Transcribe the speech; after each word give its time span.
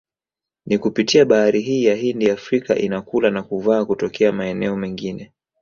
Ni 0.65 0.77
kupitia 0.77 1.25
bahari 1.25 1.61
hii 1.61 1.83
ya 1.85 1.95
Hindi 1.95 2.31
Afrika 2.31 2.75
inakula 2.75 3.31
na 3.31 3.43
kuvaa 3.43 3.85
kutokea 3.85 4.31
maeneo 4.31 4.75
mengine 4.77 5.31